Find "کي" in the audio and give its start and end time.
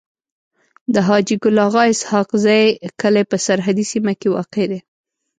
4.19-4.27